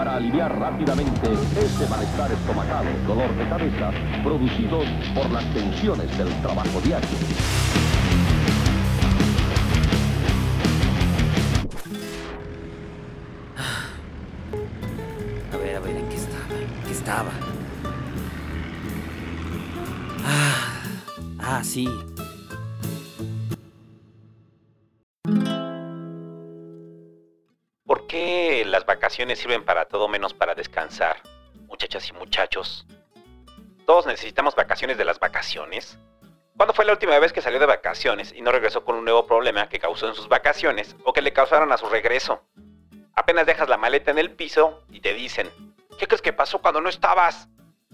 [0.00, 3.90] para aliviar rápidamente ese malestar estomacal, dolor de cabeza,
[4.24, 7.06] producidos por las tensiones del trabajo diario.
[15.52, 16.54] A ver, a ver, ¿en qué estaba?
[16.54, 17.30] ¿En qué estaba?
[20.24, 20.82] Ah,
[21.40, 21.86] ah, sí.
[29.10, 31.16] Vacaciones sirven para todo menos para descansar?
[31.66, 32.86] Muchachas y muchachos.
[33.84, 35.98] Todos necesitamos vacaciones de las vacaciones.
[36.56, 39.26] ¿Cuándo fue la última vez que salió de vacaciones y no regresó con un nuevo
[39.26, 42.44] problema que causó en sus vacaciones o que le causaron a su regreso?
[43.16, 45.50] Apenas dejas la maleta en el piso y te dicen,
[45.98, 47.48] ¿qué crees que pasó cuando no estabas?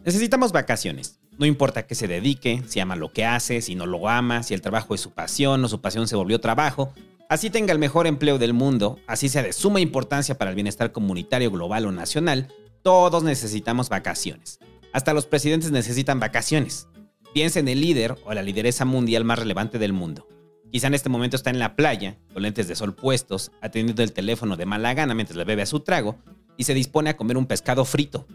[0.05, 1.19] Necesitamos vacaciones.
[1.39, 4.53] No importa qué se dedique, si ama lo que hace, si no lo ama, si
[4.53, 6.93] el trabajo es su pasión o su pasión se volvió trabajo,
[7.29, 10.93] así tenga el mejor empleo del mundo, así sea de suma importancia para el bienestar
[10.93, 12.49] comunitario global o nacional,
[12.83, 14.59] todos necesitamos vacaciones.
[14.93, 16.89] Hasta los presidentes necesitan vacaciones.
[17.35, 20.27] Piensa en el líder o la lideresa mundial más relevante del mundo.
[20.71, 24.13] Quizá en este momento está en la playa, con lentes de sol puestos, atendiendo el
[24.13, 26.19] teléfono de mala gana mientras le bebe a su trago
[26.57, 28.27] y se dispone a comer un pescado frito.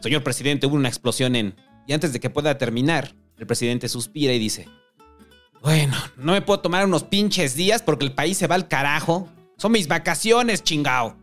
[0.00, 1.54] Señor presidente, hubo una explosión en...
[1.86, 4.68] Y antes de que pueda terminar, el presidente suspira y dice,
[5.62, 9.28] bueno, no me puedo tomar unos pinches días porque el país se va al carajo.
[9.56, 11.16] Son mis vacaciones, chingao.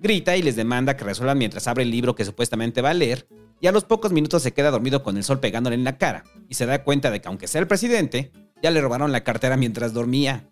[0.00, 3.28] Grita y les demanda que resuelvan mientras abre el libro que supuestamente va a leer
[3.60, 6.24] y a los pocos minutos se queda dormido con el sol pegándole en la cara
[6.48, 9.56] y se da cuenta de que aunque sea el presidente, ya le robaron la cartera
[9.56, 10.50] mientras dormía.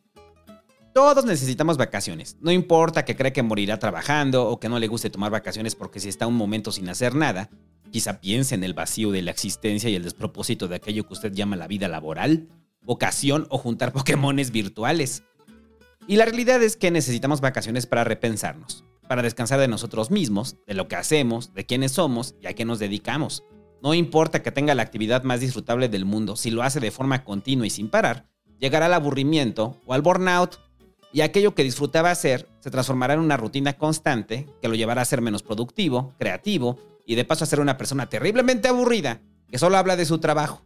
[0.94, 2.36] Todos necesitamos vacaciones.
[2.40, 6.00] No importa que cree que morirá trabajando o que no le guste tomar vacaciones porque
[6.00, 7.50] si está un momento sin hacer nada,
[7.90, 11.32] quizá piense en el vacío de la existencia y el despropósito de aquello que usted
[11.32, 12.48] llama la vida laboral,
[12.82, 15.22] vocación o juntar Pokémones virtuales.
[16.06, 20.74] Y la realidad es que necesitamos vacaciones para repensarnos, para descansar de nosotros mismos, de
[20.74, 23.44] lo que hacemos, de quiénes somos y a qué nos dedicamos.
[23.82, 27.24] No importa que tenga la actividad más disfrutable del mundo, si lo hace de forma
[27.24, 28.28] continua y sin parar,
[28.58, 30.58] llegará al aburrimiento o al burnout,
[31.12, 35.04] y aquello que disfrutaba hacer se transformará en una rutina constante que lo llevará a
[35.04, 39.76] ser menos productivo, creativo y de paso a ser una persona terriblemente aburrida que solo
[39.76, 40.62] habla de su trabajo,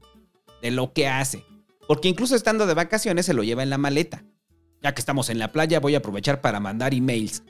[0.62, 1.44] de lo que hace,
[1.86, 4.24] porque incluso estando de vacaciones se lo lleva en la maleta.
[4.82, 7.42] Ya que estamos en la playa voy a aprovechar para mandar emails.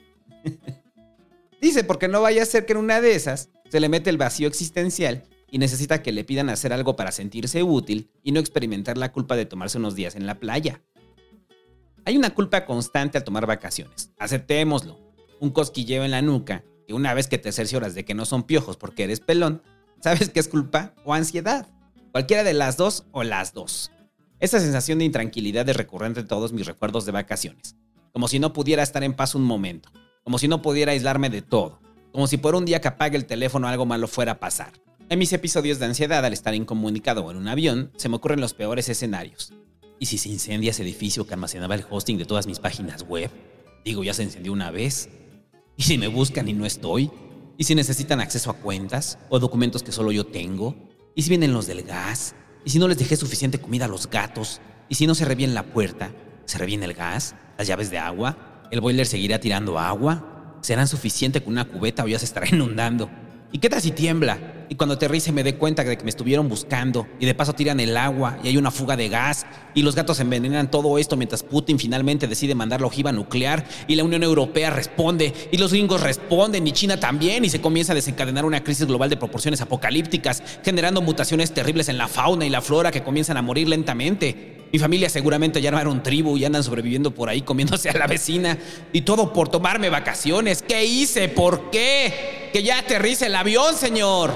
[1.61, 4.19] Dice porque no vaya a ser que en una de esas se le mete el
[4.19, 8.99] vacío existencial y necesita que le pidan hacer algo para sentirse útil y no experimentar
[8.99, 10.83] la culpa de tomarse unos días en la playa.
[12.05, 14.13] Hay una culpa constante al tomar vacaciones.
[14.19, 14.99] Aceptémoslo.
[15.41, 18.45] Un cosquilleo en la nuca, que una vez que te cercioras de que no son
[18.45, 19.63] piojos porque eres pelón,
[20.01, 21.69] sabes que es culpa o ansiedad.
[22.13, 23.91] Cualquiera de las dos o las dos.
[24.39, 27.75] Esa sensación de intranquilidad es recurrente en todos mis recuerdos de vacaciones.
[28.13, 29.89] Como si no pudiera estar en paz un momento.
[30.25, 31.81] Como si no pudiera aislarme de todo.
[32.13, 34.73] Como si por un día que apague el teléfono algo malo fuera a pasar.
[35.09, 38.43] En mis episodios de ansiedad al estar incomunicado o en un avión, se me ocurren
[38.43, 39.55] los peores escenarios.
[39.99, 43.31] ¿Y si se incendia ese edificio que almacenaba el hosting de todas mis páginas web?
[43.87, 45.09] Digo, ya se encendió una vez.
[45.79, 47.11] ¿Y si me buscan y no estoy?
[47.57, 50.77] ¿Y si necesitan acceso a cuentas o documentos que solo yo tengo?
[51.15, 52.35] ¿Y si vienen los del gas?
[52.67, 54.61] ¿Y si no les dejé suficiente comida a los gatos?
[54.89, 56.11] ¿Y si no se reviene la puerta?
[56.47, 57.37] ¿Se reviene el gas?
[57.57, 58.67] ¿Las llaves de agua?
[58.73, 60.59] ¿El boiler seguirá tirando agua?
[60.63, 63.09] ¿Serán suficiente con una cubeta o ya se estará inundando?
[63.53, 64.56] ¿Y qué tal si tiembla?
[64.69, 67.07] Y cuando aterrice me dé cuenta de que me estuvieron buscando.
[67.21, 69.47] Y de paso tiran el agua y hay una fuga de gas.
[69.75, 73.65] Y los gatos envenenan todo esto mientras Putin finalmente decide mandar la ojiva nuclear.
[73.87, 75.33] Y la Unión Europea responde.
[75.53, 76.67] Y los gringos responden.
[76.67, 77.45] Y China también.
[77.45, 80.43] Y se comienza a desencadenar una crisis global de proporciones apocalípticas.
[80.65, 84.56] Generando mutaciones terribles en la fauna y la flora que comienzan a morir lentamente.
[84.73, 88.59] Mi familia seguramente ya armaron tribu y andan sobreviviendo por ahí comiéndose a la vecina.
[88.93, 90.63] Y todo por tomarme vacaciones.
[90.63, 91.29] ¿Qué hice?
[91.29, 92.51] ¿Por qué?
[92.53, 94.35] Que ya aterrice el avión, señor.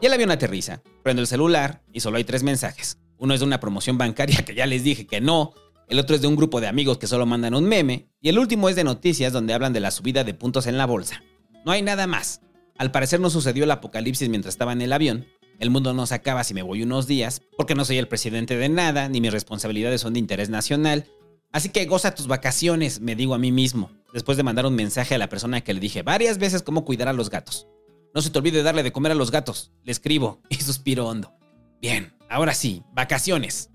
[0.00, 0.82] Y el avión aterriza.
[1.02, 2.98] Prendo el celular y solo hay tres mensajes.
[3.18, 5.52] Uno es de una promoción bancaria que ya les dije que no.
[5.88, 8.08] El otro es de un grupo de amigos que solo mandan un meme.
[8.20, 10.86] Y el último es de noticias donde hablan de la subida de puntos en la
[10.86, 11.22] bolsa.
[11.64, 12.40] No hay nada más.
[12.78, 15.26] Al parecer no sucedió el apocalipsis mientras estaba en el avión.
[15.60, 18.56] El mundo no se acaba si me voy unos días, porque no soy el presidente
[18.56, 21.06] de nada, ni mis responsabilidades son de interés nacional.
[21.52, 25.14] Así que goza tus vacaciones, me digo a mí mismo, después de mandar un mensaje
[25.14, 27.68] a la persona que le dije varias veces cómo cuidar a los gatos.
[28.14, 29.70] No se te olvide darle de comer a los gatos.
[29.84, 31.34] Le escribo y suspiro hondo.
[31.78, 33.68] Bien, ahora sí, vacaciones.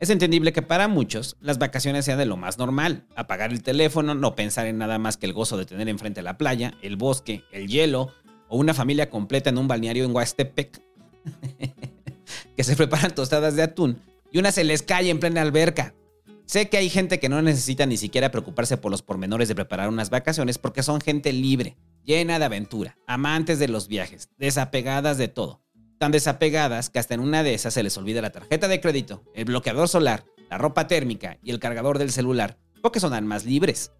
[0.00, 3.06] Es entendible que para muchos las vacaciones sean de lo más normal.
[3.14, 6.36] Apagar el teléfono, no pensar en nada más que el gozo de tener enfrente la
[6.38, 8.12] playa, el bosque, el hielo
[8.48, 10.82] o una familia completa en un balneario en Huastepec.
[12.56, 14.00] que se preparan tostadas de atún
[14.30, 15.94] y una se les cae en plena alberca.
[16.46, 19.88] Sé que hay gente que no necesita ni siquiera preocuparse por los pormenores de preparar
[19.88, 25.28] unas vacaciones porque son gente libre llena de aventura, amantes de los viajes, desapegadas de
[25.28, 25.62] todo.
[25.98, 29.22] Tan desapegadas que hasta en una de esas se les olvida la tarjeta de crédito,
[29.34, 33.92] el bloqueador solar, la ropa térmica y el cargador del celular, porque son almas libres.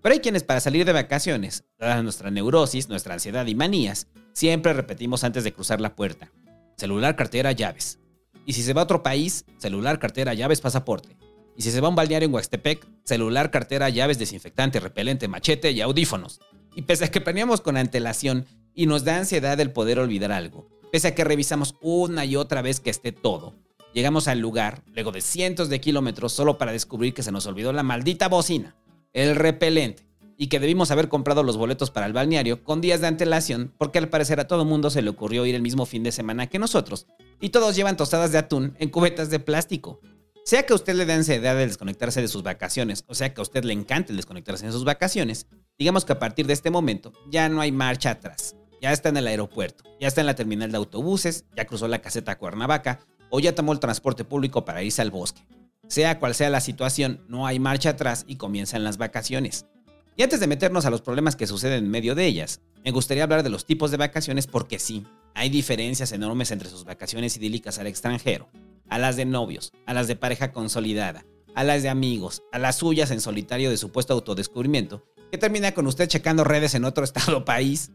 [0.00, 4.72] Pero hay quienes para salir de vacaciones, dada nuestra neurosis, nuestra ansiedad y manías, siempre
[4.72, 6.30] repetimos antes de cruzar la puerta.
[6.76, 7.98] Celular, cartera, llaves.
[8.46, 11.16] Y si se va a otro país, celular, cartera, llaves, pasaporte.
[11.56, 15.70] Y si se va a un balneario en Huastepec, celular, cartera, llaves, desinfectante, repelente, machete
[15.70, 16.40] y audífonos.
[16.74, 20.68] Y pese a que planeamos con antelación y nos da ansiedad el poder olvidar algo,
[20.90, 23.54] pese a que revisamos una y otra vez que esté todo,
[23.92, 27.72] llegamos al lugar, luego de cientos de kilómetros, solo para descubrir que se nos olvidó
[27.72, 28.74] la maldita bocina,
[29.12, 30.02] el repelente,
[30.36, 33.98] y que debimos haber comprado los boletos para el balneario con días de antelación, porque
[33.98, 36.58] al parecer a todo mundo se le ocurrió ir el mismo fin de semana que
[36.58, 37.06] nosotros,
[37.40, 40.00] y todos llevan tostadas de atún en cubetas de plástico.
[40.44, 43.40] Sea que a usted le dé ansiedad de desconectarse de sus vacaciones, o sea que
[43.40, 45.46] a usted le encante el desconectarse de sus vacaciones,
[45.78, 48.56] digamos que a partir de este momento ya no hay marcha atrás.
[48.82, 52.02] Ya está en el aeropuerto, ya está en la terminal de autobuses, ya cruzó la
[52.02, 55.46] caseta Cuernavaca o ya tomó el transporte público para irse al bosque.
[55.88, 59.66] Sea cual sea la situación, no hay marcha atrás y comienzan las vacaciones.
[60.16, 63.24] Y antes de meternos a los problemas que suceden en medio de ellas, me gustaría
[63.24, 67.80] hablar de los tipos de vacaciones porque sí, hay diferencias enormes entre sus vacaciones idílicas
[67.80, 68.48] al extranjero,
[68.88, 71.24] a las de novios, a las de pareja consolidada,
[71.56, 75.88] a las de amigos, a las suyas en solitario de supuesto autodescubrimiento, que termina con
[75.88, 77.90] usted checando redes en otro estado o país.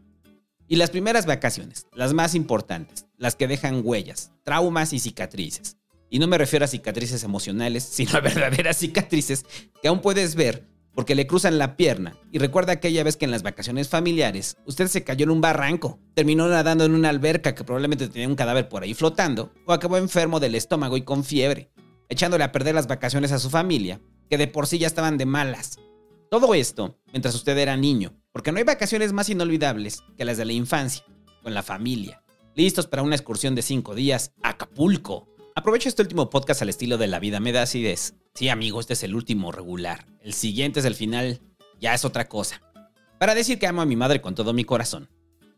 [0.68, 5.78] Y las primeras vacaciones, las más importantes, las que dejan huellas, traumas y cicatrices.
[6.10, 9.46] Y no me refiero a cicatrices emocionales, sino a verdaderas cicatrices
[9.80, 13.30] que aún puedes ver porque le cruzan la pierna y recuerda aquella vez que en
[13.30, 17.64] las vacaciones familiares usted se cayó en un barranco, terminó nadando en una alberca que
[17.64, 21.70] probablemente tenía un cadáver por ahí flotando, o acabó enfermo del estómago y con fiebre,
[22.08, 25.26] echándole a perder las vacaciones a su familia, que de por sí ya estaban de
[25.26, 25.78] malas.
[26.30, 30.44] Todo esto mientras usted era niño, porque no hay vacaciones más inolvidables que las de
[30.44, 31.04] la infancia,
[31.42, 32.22] con la familia,
[32.54, 35.28] listos para una excursión de cinco días a Acapulco.
[35.54, 38.94] Aprovecho este último podcast al estilo de la vida me da acidez Sí, amigo, este
[38.94, 40.06] es el último regular.
[40.22, 41.40] El siguiente es el final,
[41.80, 42.62] ya es otra cosa.
[43.18, 45.08] Para decir que amo a mi madre con todo mi corazón.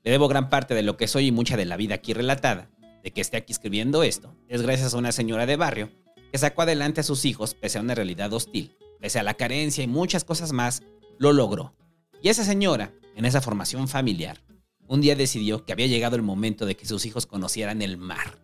[0.03, 2.71] Le debo gran parte de lo que soy y mucha de la vida aquí relatada.
[3.05, 5.91] De que esté aquí escribiendo esto, es gracias a una señora de barrio
[6.33, 8.77] que sacó adelante a sus hijos pese a una realidad hostil.
[9.01, 10.83] Pese a la carencia y muchas cosas más,
[11.19, 11.75] lo logró.
[12.23, 14.41] Y esa señora, en esa formación familiar,
[14.87, 18.39] un día decidió que había llegado el momento de que sus hijos conocieran el mar.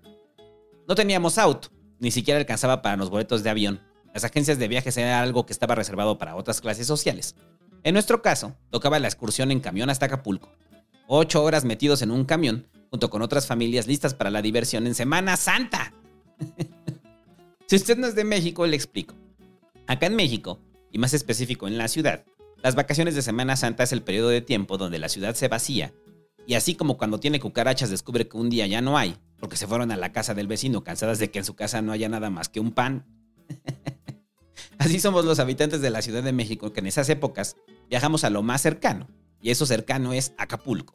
[0.86, 3.81] No teníamos auto, ni siquiera alcanzaba para los boletos de avión,
[4.19, 7.37] las agencias de viajes era algo que estaba reservado para otras clases sociales.
[7.85, 10.50] En nuestro caso, tocaba la excursión en camión hasta Acapulco.
[11.06, 14.97] Ocho horas metidos en un camión, junto con otras familias listas para la diversión en
[14.97, 15.94] Semana Santa.
[17.69, 19.15] si usted no es de México, le explico.
[19.87, 20.59] Acá en México,
[20.91, 22.25] y más específico en la ciudad,
[22.61, 25.94] las vacaciones de Semana Santa es el periodo de tiempo donde la ciudad se vacía,
[26.44, 29.69] y así como cuando tiene cucarachas descubre que un día ya no hay, porque se
[29.69, 32.31] fueron a la casa del vecino cansadas de que en su casa no haya nada
[32.31, 33.06] más que un pan.
[34.78, 37.56] Así somos los habitantes de la Ciudad de México que en esas épocas
[37.90, 39.08] viajamos a lo más cercano,
[39.40, 40.94] y eso cercano es Acapulco.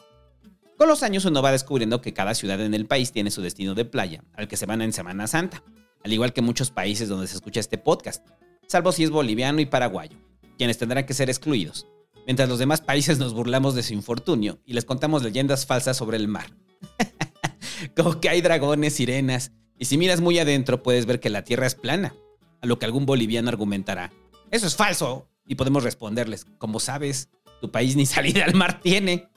[0.78, 3.76] Con los años uno va descubriendo que cada ciudad en el país tiene su destino
[3.76, 5.64] de playa, al que se van en Semana Santa,
[6.04, 8.26] al igual que muchos países donde se escucha este podcast,
[8.68, 10.18] salvo si es boliviano y paraguayo,
[10.58, 11.88] quienes tendrán que ser excluidos,
[12.26, 16.18] mientras los demás países nos burlamos de su infortunio y les contamos leyendas falsas sobre
[16.18, 16.56] el mar.
[17.98, 21.68] Como que hay dragones, sirenas, y si miras muy adentro puedes ver que la Tierra
[21.68, 22.16] es plana,
[22.64, 24.12] a lo que algún boliviano argumentará,
[24.50, 25.28] eso es falso.
[25.46, 27.30] Y podemos responderles, como sabes,
[27.60, 29.28] tu país ni salida al mar tiene.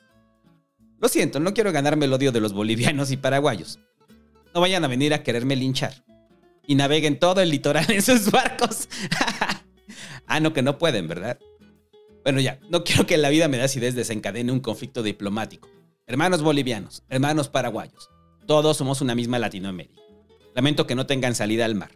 [1.00, 3.80] Lo siento, no quiero ganarme el odio de los bolivianos y paraguayos.
[4.54, 6.04] No vayan a venir a quererme linchar.
[6.66, 8.88] Y naveguen todo el litoral en sus barcos.
[10.26, 11.38] ah, no, que no pueden, ¿verdad?
[12.22, 15.68] Bueno, ya, no quiero que la vida me da acidez desencadene un conflicto diplomático.
[16.06, 18.10] Hermanos bolivianos, hermanos paraguayos,
[18.46, 20.00] todos somos una misma Latinoamérica.
[20.54, 21.90] Lamento que no tengan salida al mar.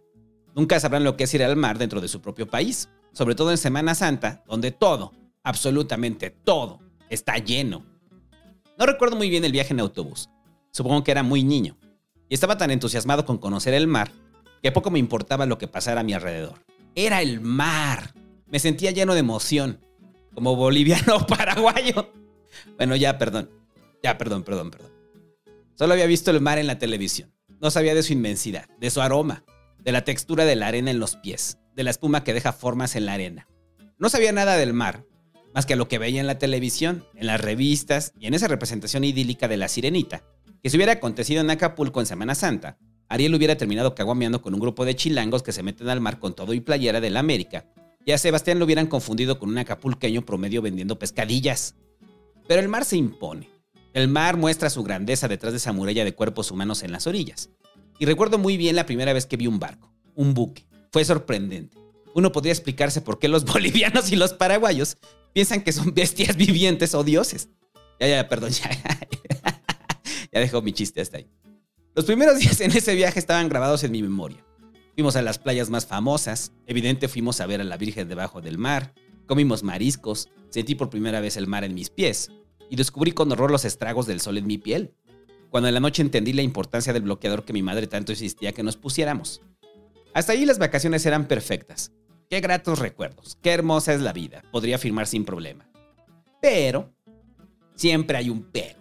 [0.54, 3.50] Nunca sabrán lo que es ir al mar dentro de su propio país, sobre todo
[3.50, 7.84] en Semana Santa, donde todo, absolutamente todo, está lleno.
[8.78, 10.28] No recuerdo muy bien el viaje en autobús.
[10.70, 11.76] Supongo que era muy niño.
[12.28, 14.12] Y estaba tan entusiasmado con conocer el mar
[14.62, 16.64] que poco me importaba lo que pasara a mi alrededor.
[16.94, 18.14] Era el mar.
[18.46, 19.80] Me sentía lleno de emoción,
[20.34, 22.12] como boliviano o paraguayo.
[22.76, 23.50] Bueno, ya, perdón.
[24.02, 24.90] Ya, perdón, perdón, perdón.
[25.74, 27.32] Solo había visto el mar en la televisión.
[27.60, 29.44] No sabía de su inmensidad, de su aroma,
[29.84, 32.96] de la textura de la arena en los pies, de la espuma que deja formas
[32.96, 33.48] en la arena.
[33.98, 35.04] No sabía nada del mar,
[35.54, 39.04] más que lo que veía en la televisión, en las revistas y en esa representación
[39.04, 40.22] idílica de la sirenita,
[40.62, 44.60] que si hubiera acontecido en Acapulco en Semana Santa, Ariel hubiera terminado caguameando con un
[44.60, 47.66] grupo de chilangos que se meten al mar con todo y playera de la América,
[48.04, 51.74] y a Sebastián lo hubieran confundido con un acapulqueño promedio vendiendo pescadillas.
[52.46, 53.50] Pero el mar se impone.
[53.92, 57.50] El mar muestra su grandeza detrás de esa muralla de cuerpos humanos en las orillas.
[58.00, 60.64] Y recuerdo muy bien la primera vez que vi un barco, un buque.
[60.90, 61.76] Fue sorprendente.
[62.14, 64.96] Uno podría explicarse por qué los bolivianos y los paraguayos
[65.34, 67.50] piensan que son bestias vivientes o dioses.
[68.00, 68.70] Ya, ya, perdón, ya.
[70.32, 71.28] ya dejo mi chiste hasta ahí.
[71.94, 74.42] Los primeros días en ese viaje estaban grabados en mi memoria.
[74.94, 78.56] Fuimos a las playas más famosas, evidente fuimos a ver a la Virgen debajo del
[78.56, 78.94] mar,
[79.26, 82.30] comimos mariscos, sentí por primera vez el mar en mis pies
[82.70, 84.94] y descubrí con horror los estragos del sol en mi piel.
[85.50, 88.62] Cuando en la noche entendí la importancia del bloqueador que mi madre tanto insistía que
[88.62, 89.42] nos pusiéramos.
[90.14, 91.92] Hasta ahí las vacaciones eran perfectas.
[92.28, 95.68] Qué gratos recuerdos, qué hermosa es la vida, podría afirmar sin problema.
[96.40, 96.94] Pero,
[97.74, 98.78] siempre hay un pero.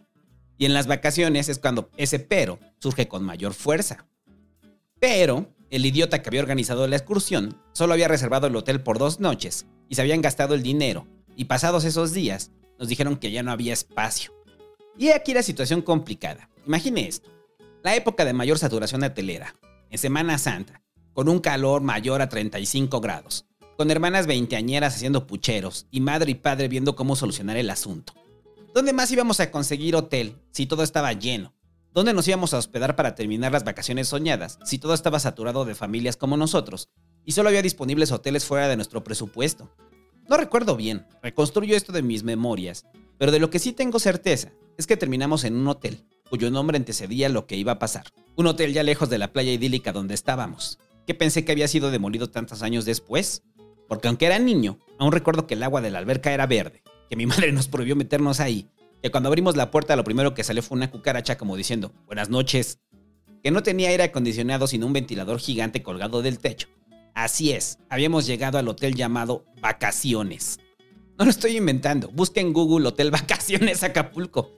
[0.59, 4.05] Y en las vacaciones es cuando ese pero surge con mayor fuerza.
[4.99, 9.19] Pero, el idiota que había organizado la excursión solo había reservado el hotel por dos
[9.19, 11.07] noches y se habían gastado el dinero.
[11.35, 14.33] Y pasados esos días, nos dijeron que ya no había espacio.
[14.97, 16.48] Y aquí la situación complicada.
[16.65, 17.29] Imagine esto.
[17.83, 19.55] La época de mayor saturación hotelera,
[19.89, 20.81] en Semana Santa,
[21.13, 23.45] con un calor mayor a 35 grados,
[23.77, 28.13] con hermanas veinteañeras haciendo pucheros y madre y padre viendo cómo solucionar el asunto.
[28.73, 31.55] ¿Dónde más íbamos a conseguir hotel si todo estaba lleno?
[31.93, 35.73] ¿Dónde nos íbamos a hospedar para terminar las vacaciones soñadas si todo estaba saturado de
[35.73, 36.89] familias como nosotros
[37.25, 39.73] y solo había disponibles hoteles fuera de nuestro presupuesto?
[40.29, 42.85] No recuerdo bien, reconstruyo esto de mis memorias,
[43.17, 46.77] pero de lo que sí tengo certeza es que terminamos en un hotel, cuyo nombre
[46.77, 48.05] antecedía lo que iba a pasar.
[48.35, 51.89] Un hotel ya lejos de la playa idílica donde estábamos que pensé que había sido
[51.89, 53.41] demolido tantos años después.
[53.87, 57.15] Porque aunque era niño, aún recuerdo que el agua de la alberca era verde, que
[57.15, 58.69] mi madre nos prohibió meternos ahí,
[59.01, 62.29] que cuando abrimos la puerta lo primero que salió fue una cucaracha como diciendo, buenas
[62.29, 62.77] noches,
[63.41, 66.67] que no tenía aire acondicionado sino un ventilador gigante colgado del techo.
[67.15, 70.59] Así es, habíamos llegado al hotel llamado Vacaciones.
[71.17, 74.51] No lo estoy inventando, busca en Google Hotel Vacaciones Acapulco,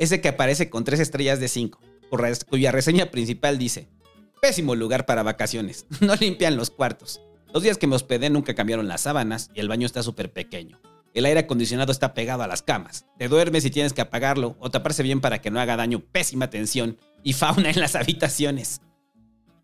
[0.00, 1.78] ese que aparece con tres estrellas de cinco,
[2.48, 3.88] cuya reseña principal dice,
[4.40, 5.86] Pésimo lugar para vacaciones.
[6.00, 7.20] No limpian los cuartos.
[7.52, 10.80] Los días que me hospedé nunca cambiaron las sábanas y el baño está súper pequeño.
[11.12, 13.04] El aire acondicionado está pegado a las camas.
[13.18, 16.00] Te duermes y tienes que apagarlo o taparse bien para que no haga daño.
[16.00, 18.80] Pésima tensión y fauna en las habitaciones.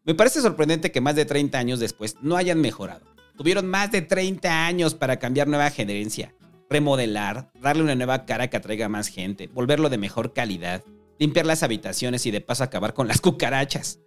[0.04, 3.06] Me parece sorprendente que más de 30 años después no hayan mejorado.
[3.38, 6.34] Tuvieron más de 30 años para cambiar nueva gerencia,
[6.68, 10.82] remodelar, darle una nueva cara que atraiga más gente, volverlo de mejor calidad,
[11.18, 14.00] limpiar las habitaciones y de paso acabar con las cucarachas.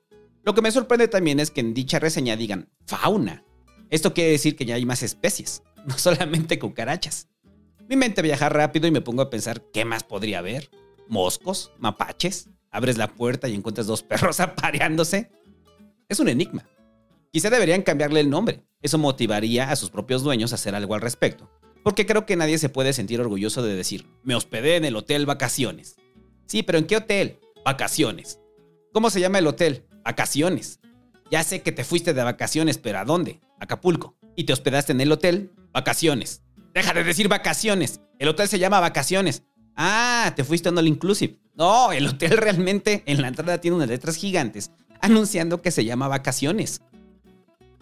[0.44, 3.44] Lo que me sorprende también es que en dicha reseña digan fauna.
[3.90, 7.28] Esto quiere decir que ya hay más especies, no solamente cucarachas.
[7.88, 10.70] Mi mente viaja rápido y me pongo a pensar qué más podría haber.
[11.08, 15.32] Moscos, mapaches, abres la puerta y encuentras dos perros apareándose.
[16.08, 16.66] Es un enigma.
[17.32, 18.64] Quizá deberían cambiarle el nombre.
[18.82, 21.50] Eso motivaría a sus propios dueños a hacer algo al respecto.
[21.84, 25.26] Porque creo que nadie se puede sentir orgulloso de decir, me hospedé en el hotel
[25.26, 25.96] vacaciones.
[26.46, 27.40] Sí, pero ¿en qué hotel?
[27.64, 28.40] Vacaciones.
[28.94, 29.86] ¿Cómo se llama el hotel?
[30.04, 30.80] Vacaciones.
[31.32, 33.40] Ya sé que te fuiste de vacaciones, pero ¿a dónde?
[33.60, 34.18] Acapulco.
[34.36, 35.52] ¿Y te hospedaste en el hotel?
[35.72, 36.42] Vacaciones.
[36.74, 38.02] Deja de decir vacaciones.
[38.18, 39.44] El hotel se llama vacaciones.
[39.76, 41.40] Ah, te fuiste a all inclusive.
[41.56, 44.72] No, el hotel realmente en la entrada tiene unas letras gigantes
[45.02, 46.82] anunciando que se llama vacaciones.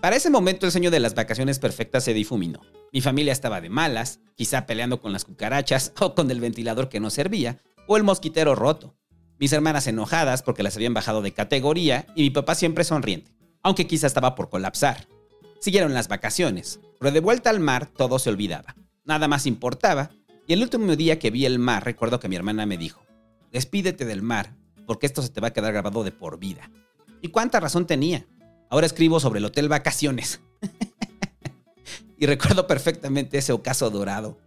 [0.01, 2.61] Para ese momento el sueño de las vacaciones perfectas se difuminó.
[2.93, 6.99] Mi familia estaba de malas, quizá peleando con las cucarachas o con el ventilador que
[6.99, 8.95] no servía, o el mosquitero roto
[9.39, 13.87] mis hermanas enojadas porque las habían bajado de categoría y mi papá siempre sonriente, aunque
[13.87, 15.07] quizá estaba por colapsar.
[15.59, 18.75] Siguieron las vacaciones, pero de vuelta al mar todo se olvidaba.
[19.05, 20.09] Nada más importaba,
[20.47, 23.03] y el último día que vi el mar recuerdo que mi hermana me dijo,
[23.51, 26.71] despídete del mar, porque esto se te va a quedar grabado de por vida.
[27.21, 28.25] ¿Y cuánta razón tenía?
[28.69, 30.41] Ahora escribo sobre el hotel vacaciones.
[32.17, 34.37] y recuerdo perfectamente ese ocaso dorado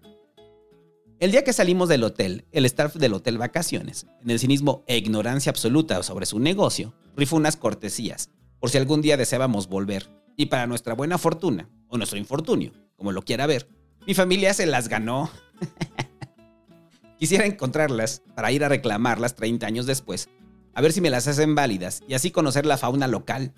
[1.21, 4.97] el día que salimos del hotel, el staff del hotel Vacaciones, en el cinismo e
[4.97, 10.09] ignorancia absoluta sobre su negocio, rifó unas cortesías, por si algún día deseábamos volver.
[10.39, 13.69] Y para nuestra buena fortuna, o nuestro infortunio, como lo quiera ver,
[14.07, 15.29] mi familia se las ganó.
[17.19, 20.31] Quisiera encontrarlas para ir a reclamarlas 30 años después,
[20.73, 23.53] a ver si me las hacen válidas y así conocer la fauna local.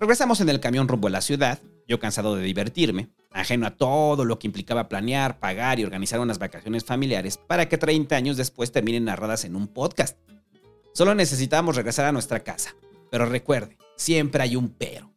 [0.00, 4.24] Regresamos en el camión rumbo a la ciudad, yo cansado de divertirme, ajeno a todo
[4.24, 8.70] lo que implicaba planear, pagar y organizar unas vacaciones familiares para que 30 años después
[8.70, 10.16] terminen narradas en un podcast.
[10.94, 12.74] Solo necesitábamos regresar a nuestra casa.
[13.10, 15.10] Pero recuerde, siempre hay un pero.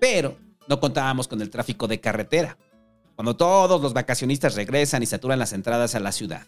[0.00, 0.38] Pero
[0.68, 2.56] no contábamos con el tráfico de carretera,
[3.14, 6.46] cuando todos los vacacionistas regresan y saturan las entradas a la ciudad.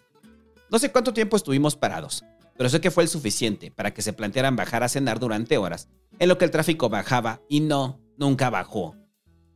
[0.70, 2.24] No sé cuánto tiempo estuvimos parados,
[2.56, 5.88] pero sé que fue el suficiente para que se plantearan bajar a cenar durante horas,
[6.20, 8.94] en lo que el tráfico bajaba y no, nunca bajó.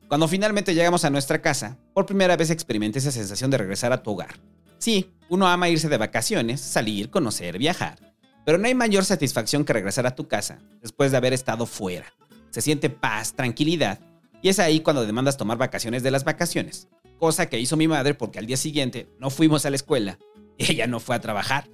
[0.08, 4.02] Cuando finalmente llegamos a nuestra casa, por primera vez experimenté esa sensación de regresar a
[4.02, 4.40] tu hogar.
[4.78, 7.98] Sí, uno ama irse de vacaciones, salir, conocer, viajar.
[8.44, 12.06] Pero no hay mayor satisfacción que regresar a tu casa después de haber estado fuera.
[12.50, 14.00] Se siente paz, tranquilidad,
[14.42, 16.88] y es ahí cuando demandas tomar vacaciones de las vacaciones.
[17.18, 20.18] Cosa que hizo mi madre porque al día siguiente no fuimos a la escuela
[20.58, 21.68] y ella no fue a trabajar.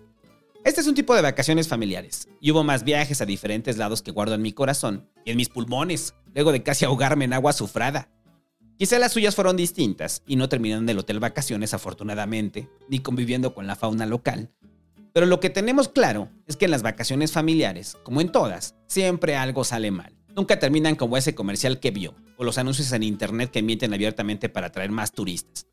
[0.63, 4.11] Este es un tipo de vacaciones familiares, y hubo más viajes a diferentes lados que
[4.11, 8.11] guardo en mi corazón y en mis pulmones, luego de casi ahogarme en agua azufrada.
[8.77, 13.55] Quizá las suyas fueron distintas y no terminaron en el hotel vacaciones afortunadamente, ni conviviendo
[13.55, 14.51] con la fauna local.
[15.15, 19.37] Pero lo que tenemos claro es que en las vacaciones familiares, como en todas, siempre
[19.37, 20.15] algo sale mal.
[20.37, 24.51] Nunca terminan como ese comercial que vio, o los anuncios en internet que mienten abiertamente
[24.51, 25.70] para atraer más turistas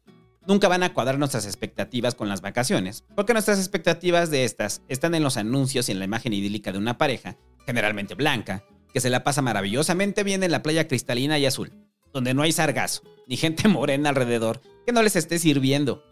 [0.48, 5.13] nunca van a cuadrar nuestras expectativas con las vacaciones, porque nuestras expectativas de estas están
[5.13, 8.63] en los anuncios y en la imagen idílica de una pareja, generalmente blanca,
[8.94, 11.74] que se la pasa maravillosamente bien en la playa cristalina y azul,
[12.13, 16.04] donde no hay sargazo, ni gente morena alrededor que no les esté sirviendo.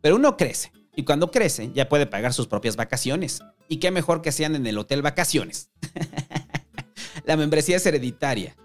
[0.00, 4.22] Pero uno crece, y cuando crece ya puede pagar sus propias vacaciones, y qué mejor
[4.22, 5.70] que sean en el hotel vacaciones.
[7.24, 8.56] la membresía es hereditaria,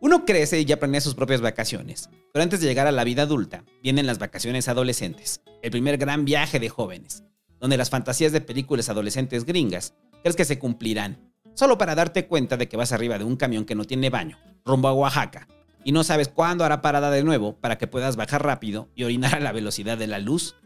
[0.00, 3.22] uno crece y ya planea sus propias vacaciones, pero antes de llegar a la vida
[3.22, 7.22] adulta, vienen las vacaciones adolescentes, el primer gran viaje de jóvenes,
[7.60, 12.56] donde las fantasías de películas adolescentes gringas crees que se cumplirán, solo para darte cuenta
[12.56, 15.46] de que vas arriba de un camión que no tiene baño, rumbo a Oaxaca,
[15.84, 19.36] y no sabes cuándo hará parada de nuevo para que puedas bajar rápido y orinar
[19.36, 20.56] a la velocidad de la luz,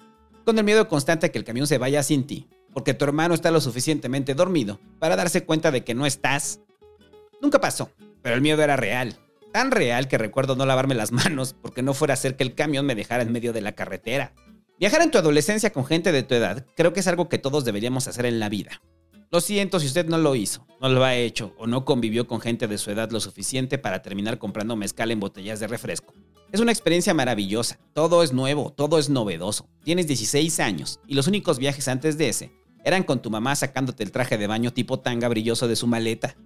[0.46, 3.34] con el miedo constante a que el camión se vaya sin ti, porque tu hermano
[3.34, 6.60] está lo suficientemente dormido para darse cuenta de que no estás.
[7.42, 7.90] Nunca pasó,
[8.22, 9.18] pero el miedo era real
[9.52, 12.54] Tan real que recuerdo no lavarme las manos porque no fuera a hacer que el
[12.54, 14.32] camión me dejara en medio de la carretera.
[14.78, 17.64] Viajar en tu adolescencia con gente de tu edad creo que es algo que todos
[17.64, 18.80] deberíamos hacer en la vida.
[19.30, 22.40] Lo siento si usted no lo hizo, no lo ha hecho o no convivió con
[22.40, 26.14] gente de su edad lo suficiente para terminar comprando mezcal en botellas de refresco.
[26.50, 29.68] Es una experiencia maravillosa, todo es nuevo, todo es novedoso.
[29.84, 32.52] Tienes 16 años y los únicos viajes antes de ese
[32.84, 36.36] eran con tu mamá sacándote el traje de baño tipo tanga brilloso de su maleta.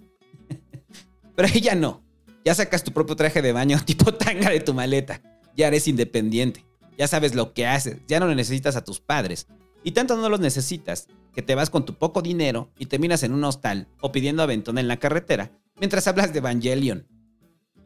[1.37, 2.03] Pero ella no,
[2.45, 5.21] ya sacas tu propio traje de baño tipo tanga de tu maleta.
[5.57, 6.65] Ya eres independiente.
[6.99, 7.99] Ya sabes lo que haces.
[8.07, 9.47] Ya no necesitas a tus padres.
[9.85, 13.33] Y tanto no los necesitas que te vas con tu poco dinero y terminas en
[13.33, 17.07] un hostal o pidiendo aventón en la carretera mientras hablas de Evangelion.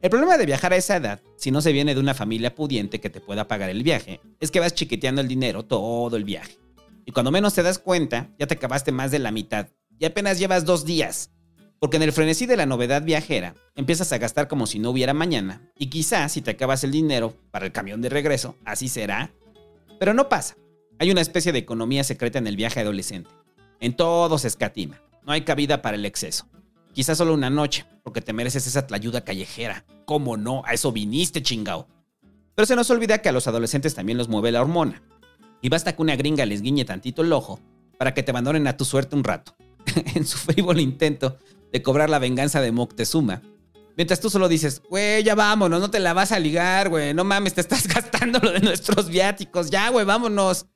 [0.03, 3.01] El problema de viajar a esa edad, si no se viene de una familia pudiente
[3.01, 6.59] que te pueda pagar el viaje, es que vas chiquiteando el dinero todo el viaje.
[7.07, 10.39] Y cuando menos te das cuenta, ya te acabaste más de la mitad y apenas
[10.39, 11.31] llevas dos días.
[11.79, 15.13] Porque en el frenesí de la novedad viajera, empiezas a gastar como si no hubiera
[15.13, 19.31] mañana, y quizás si te acabas el dinero para el camión de regreso, así será.
[19.99, 20.57] Pero no pasa.
[20.99, 23.31] Hay una especie de economía secreta en el viaje adolescente.
[23.81, 25.03] En todo se escatima.
[25.27, 26.49] No hay cabida para el exceso.
[26.95, 29.85] Quizás solo una noche, porque te mereces esa tlayuda callejera.
[30.07, 30.63] ¿Cómo no?
[30.65, 31.89] A eso viniste, chingao.
[32.55, 35.03] Pero se nos olvida que a los adolescentes también los mueve la hormona.
[35.61, 37.61] Y basta que una gringa les guiñe tantito el ojo
[37.99, 39.55] para que te abandonen a tu suerte un rato.
[40.15, 41.37] en su frívolo intento
[41.73, 43.43] de cobrar la venganza de Moctezuma.
[43.97, 47.25] Mientras tú solo dices, güey, ya vámonos, no te la vas a ligar, güey, no
[47.25, 50.67] mames, te estás gastando lo de nuestros viáticos, ya, güey, vámonos.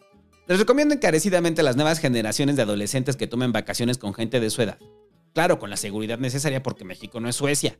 [0.49, 4.51] Les recomiendo encarecidamente a las nuevas generaciones de adolescentes que tomen vacaciones con gente de
[4.51, 4.79] su edad.
[5.35, 7.79] Claro, con la seguridad necesaria porque México no es Suecia.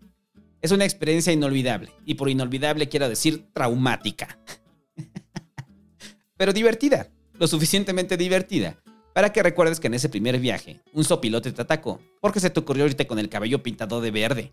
[0.61, 4.39] Es una experiencia inolvidable, y por inolvidable quiero decir traumática.
[6.37, 8.81] Pero divertida, lo suficientemente divertida
[9.15, 12.61] para que recuerdes que en ese primer viaje un sopilote te atacó porque se te
[12.61, 14.53] ocurrió irte con el cabello pintado de verde.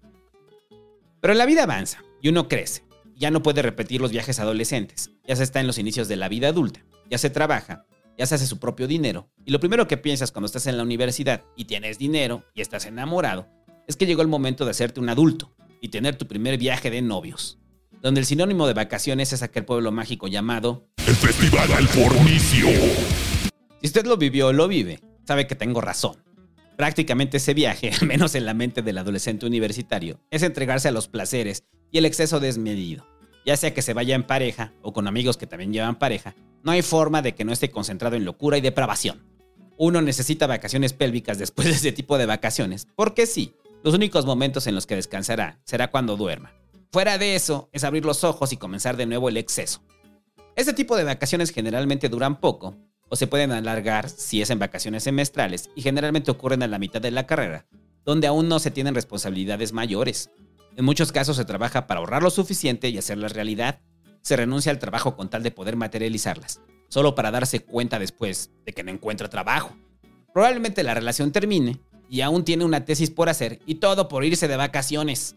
[1.21, 2.83] Pero la vida avanza y uno crece.
[3.15, 5.11] Ya no puede repetir los viajes adolescentes.
[5.27, 6.85] Ya se está en los inicios de la vida adulta.
[7.09, 7.85] Ya se trabaja.
[8.17, 9.29] Ya se hace su propio dinero.
[9.45, 12.85] Y lo primero que piensas cuando estás en la universidad y tienes dinero y estás
[12.85, 13.47] enamorado
[13.87, 17.01] es que llegó el momento de hacerte un adulto y tener tu primer viaje de
[17.01, 17.59] novios.
[18.01, 20.87] Donde el sinónimo de vacaciones es aquel pueblo mágico llamado...
[21.07, 22.67] El Festival al Fornicio.
[23.81, 26.17] Si usted lo vivió o lo vive, sabe que tengo razón.
[26.77, 31.07] Prácticamente ese viaje, al menos en la mente del adolescente universitario, es entregarse a los
[31.07, 33.05] placeres y el exceso desmedido.
[33.45, 36.71] Ya sea que se vaya en pareja o con amigos que también llevan pareja, no
[36.71, 39.23] hay forma de que no esté concentrado en locura y depravación.
[39.77, 44.65] Uno necesita vacaciones pélvicas después de ese tipo de vacaciones, porque sí, los únicos momentos
[44.67, 46.51] en los que descansará será cuando duerma.
[46.91, 49.83] Fuera de eso, es abrir los ojos y comenzar de nuevo el exceso.
[50.55, 52.75] Este tipo de vacaciones generalmente duran poco
[53.09, 57.01] o se pueden alargar si es en vacaciones semestrales y generalmente ocurren a la mitad
[57.01, 57.65] de la carrera,
[58.05, 60.31] donde aún no se tienen responsabilidades mayores.
[60.75, 63.81] En muchos casos se trabaja para ahorrar lo suficiente y hacerlas realidad.
[64.21, 68.73] Se renuncia al trabajo con tal de poder materializarlas, solo para darse cuenta después de
[68.73, 69.75] que no encuentra trabajo.
[70.33, 74.47] Probablemente la relación termine y aún tiene una tesis por hacer y todo por irse
[74.47, 75.35] de vacaciones.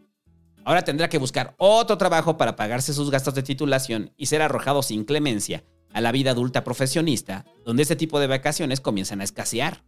[0.65, 4.83] Ahora tendrá que buscar otro trabajo para pagarse sus gastos de titulación y ser arrojado
[4.83, 9.83] sin clemencia a la vida adulta profesionista, donde este tipo de vacaciones comienzan a escasear.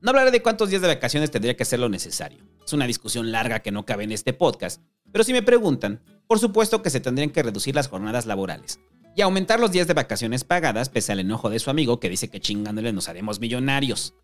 [0.00, 2.44] No hablaré de cuántos días de vacaciones tendría que ser lo necesario.
[2.64, 6.38] Es una discusión larga que no cabe en este podcast, pero si me preguntan, por
[6.38, 8.78] supuesto que se tendrían que reducir las jornadas laborales
[9.16, 12.28] y aumentar los días de vacaciones pagadas pese al enojo de su amigo que dice
[12.28, 14.14] que chingándole nos haremos millonarios.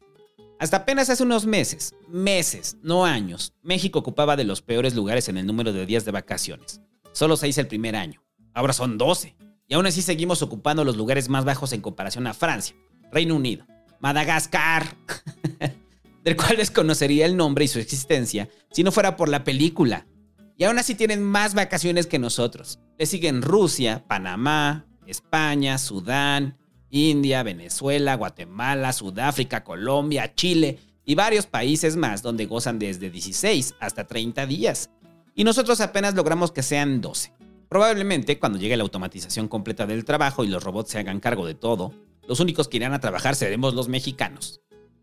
[0.61, 5.37] Hasta apenas hace unos meses, meses, no años, México ocupaba de los peores lugares en
[5.37, 6.81] el número de días de vacaciones.
[7.13, 8.23] Solo 6 el primer año.
[8.53, 9.35] Ahora son 12.
[9.67, 12.77] Y aún así seguimos ocupando los lugares más bajos en comparación a Francia,
[13.11, 13.67] Reino Unido,
[14.01, 14.97] Madagascar,
[16.25, 20.07] del cual desconocería el nombre y su existencia si no fuera por la película.
[20.57, 22.79] Y aún así tienen más vacaciones que nosotros.
[22.99, 26.57] Le siguen Rusia, Panamá, España, Sudán,
[26.91, 34.07] India, Venezuela, Guatemala, Sudáfrica, Colombia, Chile y varios países más donde gozan desde 16 hasta
[34.07, 34.91] 30 días.
[35.35, 37.33] Y nosotros apenas logramos que sean 12.
[37.69, 41.55] Probablemente cuando llegue la automatización completa del trabajo y los robots se hagan cargo de
[41.55, 41.93] todo,
[42.27, 44.61] los únicos que irán a trabajar seremos los mexicanos.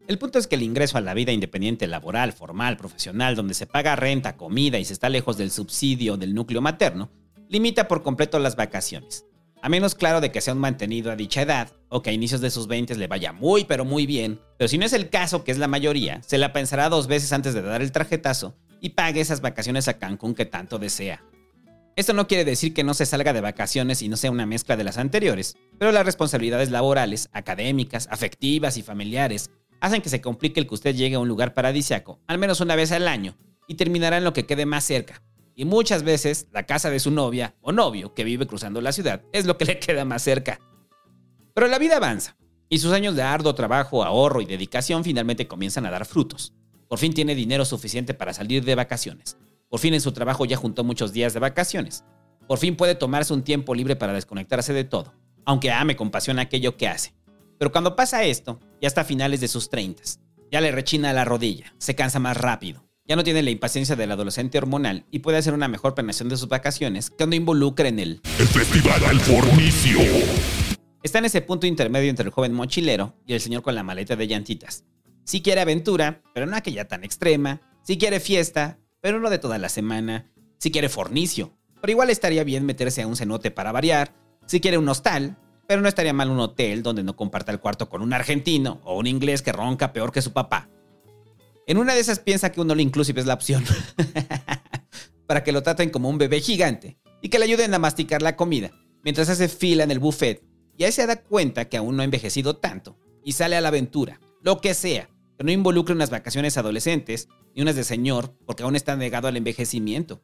[0.08, 3.68] El punto es que el ingreso a la vida independiente laboral, formal, profesional, donde se
[3.68, 7.12] paga renta, comida y se está lejos del subsidio del núcleo materno,
[7.48, 9.26] limita por completo las vacaciones.
[9.62, 12.42] A menos claro de que sea un mantenido a dicha edad o que a inicios
[12.42, 15.44] de sus 20 le vaya muy pero muy bien, pero si no es el caso,
[15.44, 18.90] que es la mayoría, se la pensará dos veces antes de dar el tarjetazo y
[18.90, 21.24] pague esas vacaciones a Cancún que tanto desea.
[21.96, 24.78] Esto no quiere decir que no se salga de vacaciones y no sea una mezcla
[24.78, 29.52] de las anteriores, pero las responsabilidades laborales, académicas, afectivas y familiares
[29.82, 32.76] hacen que se complique el que usted llegue a un lugar paradisiaco, al menos una
[32.76, 33.36] vez al año,
[33.68, 35.22] y terminará en lo que quede más cerca,
[35.56, 39.24] y muchas veces la casa de su novia o novio que vive cruzando la ciudad
[39.34, 40.60] es lo que le queda más cerca.
[41.54, 42.38] Pero la vida avanza
[42.70, 46.54] y sus años de arduo trabajo, ahorro y dedicación finalmente comienzan a dar frutos.
[46.88, 49.38] Por fin tiene dinero suficiente para salir de vacaciones.
[49.72, 52.04] Por fin en su trabajo ya juntó muchos días de vacaciones.
[52.46, 55.14] Por fin puede tomarse un tiempo libre para desconectarse de todo,
[55.46, 57.14] aunque ame con pasión aquello que hace.
[57.58, 60.04] Pero cuando pasa esto, ya está a finales de sus 30,
[60.52, 64.12] ya le rechina la rodilla, se cansa más rápido, ya no tiene la impaciencia del
[64.12, 68.22] adolescente hormonal y puede hacer una mejor planeación de sus vacaciones cuando involucre en el...
[68.40, 70.00] El Festival al Fornicio.
[71.02, 74.18] Está en ese punto intermedio entre el joven mochilero y el señor con la maleta
[74.18, 74.84] de llantitas.
[75.24, 77.62] Si quiere aventura, pero no aquella tan extrema.
[77.84, 80.32] Si quiere fiesta, pero no de toda la semana.
[80.58, 84.14] Si quiere fornicio, pero igual estaría bien meterse a un cenote para variar.
[84.46, 85.38] Si quiere un hostal,
[85.68, 88.98] pero no estaría mal un hotel donde no comparta el cuarto con un argentino o
[88.98, 90.70] un inglés que ronca peor que su papá.
[91.68, 93.64] En una de esas piensa que un all inclusive es la opción.
[95.32, 98.36] para que lo traten como un bebé gigante y que le ayuden a masticar la
[98.36, 100.44] comida mientras hace fila en el buffet.
[100.76, 103.70] Y ahí se da cuenta que aún no ha envejecido tanto y sale a la
[103.70, 105.10] aventura, lo que sea,
[105.44, 110.24] no involucre unas vacaciones adolescentes ni unas de señor porque aún está negado al envejecimiento.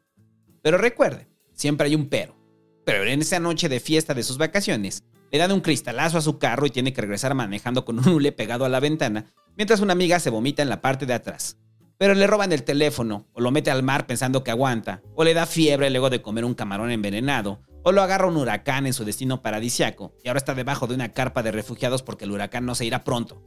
[0.62, 2.36] Pero recuerde, siempre hay un pero.
[2.84, 6.38] Pero en esa noche de fiesta de sus vacaciones, le dan un cristalazo a su
[6.38, 9.26] carro y tiene que regresar manejando con un hule pegado a la ventana
[9.56, 11.58] mientras una amiga se vomita en la parte de atrás.
[11.98, 15.34] Pero le roban el teléfono, o lo mete al mar pensando que aguanta, o le
[15.34, 19.04] da fiebre luego de comer un camarón envenenado, o lo agarra un huracán en su
[19.04, 22.76] destino paradisiaco y ahora está debajo de una carpa de refugiados porque el huracán no
[22.76, 23.42] se irá pronto.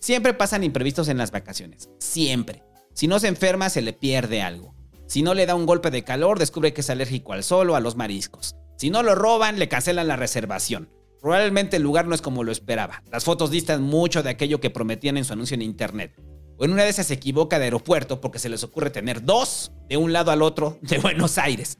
[0.00, 2.62] Siempre pasan imprevistos en las vacaciones, siempre.
[2.94, 4.74] Si no se enferma, se le pierde algo.
[5.06, 7.76] Si no le da un golpe de calor, descubre que es alérgico al sol o
[7.76, 8.56] a los mariscos.
[8.76, 10.90] Si no lo roban, le cancelan la reservación.
[11.20, 13.02] Probablemente el lugar no es como lo esperaba.
[13.10, 16.14] Las fotos distan mucho de aquello que prometían en su anuncio en internet.
[16.58, 19.72] O en una de esas se equivoca de aeropuerto porque se les ocurre tener dos
[19.88, 21.78] de un lado al otro de Buenos Aires.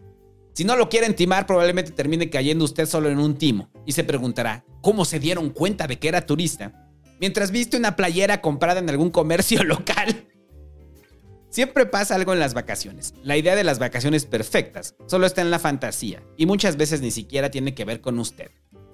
[0.54, 4.02] Si no lo quieren timar, probablemente termine cayendo usted solo en un timo y se
[4.02, 6.87] preguntará, ¿cómo se dieron cuenta de que era turista?
[7.20, 10.26] Mientras viste una playera comprada en algún comercio local.
[11.50, 13.14] Siempre pasa algo en las vacaciones.
[13.22, 17.10] La idea de las vacaciones perfectas solo está en la fantasía y muchas veces ni
[17.10, 18.50] siquiera tiene que ver con usted.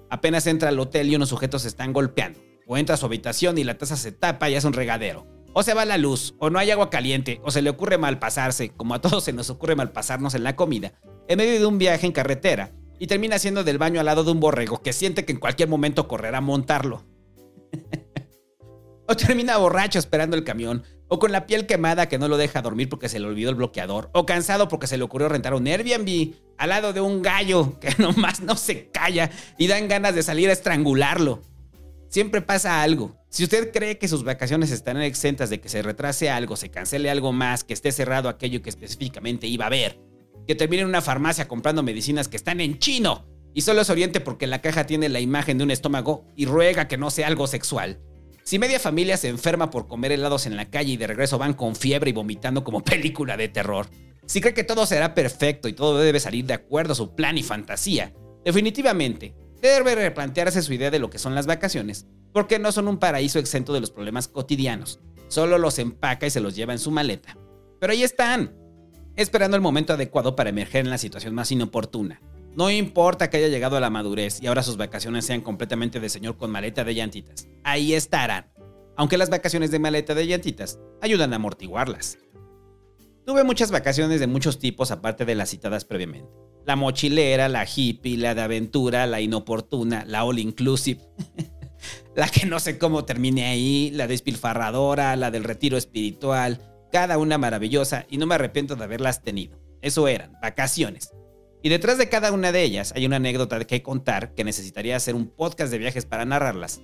[0.09, 2.39] Apenas entra al hotel y unos sujetos están golpeando.
[2.67, 5.27] O entra a su habitación y la taza se tapa y es un regadero.
[5.53, 8.69] O se va la luz, o no hay agua caliente, o se le ocurre malpasarse,
[8.69, 10.93] como a todos se nos ocurre malpasarnos en la comida,
[11.29, 14.31] en medio de un viaje en carretera, y termina haciendo del baño al lado de
[14.31, 17.05] un borrego que siente que en cualquier momento correrá a montarlo.
[19.07, 22.61] o termina borracho esperando el camión, o con la piel quemada que no lo deja
[22.61, 25.67] dormir porque se le olvidó el bloqueador, o cansado porque se le ocurrió rentar un
[25.67, 30.23] Airbnb al lado de un gallo que nomás no se calla y dan ganas de
[30.23, 31.41] salir a estrangularlo.
[32.09, 33.17] Siempre pasa algo.
[33.29, 37.09] Si usted cree que sus vacaciones estarán exentas de que se retrase algo, se cancele
[37.09, 39.99] algo más, que esté cerrado aquello que específicamente iba a ver,
[40.47, 44.21] que termine en una farmacia comprando medicinas que están en chino y solo se oriente
[44.21, 47.47] porque la caja tiene la imagen de un estómago y ruega que no sea algo
[47.47, 47.99] sexual,
[48.45, 51.55] si media familia se enferma por comer helados en la calle y de regreso van
[51.55, 53.87] con fiebre y vomitando como película de terror,
[54.27, 57.37] si cree que todo será perfecto y todo debe salir de acuerdo a su plan
[57.39, 62.71] y fantasía, definitivamente debe replantearse su idea de lo que son las vacaciones, porque no
[62.71, 64.99] son un paraíso exento de los problemas cotidianos.
[65.27, 67.35] Solo los empaca y se los lleva en su maleta.
[67.79, 68.55] Pero ahí están,
[69.15, 72.21] esperando el momento adecuado para emerger en la situación más inoportuna.
[72.55, 76.07] No importa que haya llegado a la madurez y ahora sus vacaciones sean completamente de
[76.07, 77.49] señor con maleta de llantitas.
[77.63, 78.49] Ahí estarán.
[78.95, 82.17] Aunque las vacaciones de maleta de llantitas ayudan a amortiguarlas.
[83.25, 86.29] Tuve muchas vacaciones de muchos tipos aparte de las citadas previamente.
[86.65, 91.01] La mochilera, la hippie, la de aventura, la inoportuna, la all inclusive.
[92.15, 97.37] la que no sé cómo termine ahí, la despilfarradora, la del retiro espiritual, cada una
[97.37, 99.59] maravillosa y no me arrepiento de haberlas tenido.
[99.81, 101.11] Eso eran, vacaciones.
[101.65, 105.15] Y detrás de cada una de ellas hay una anécdota que contar que necesitaría hacer
[105.15, 106.79] un podcast de viajes para narrarlas.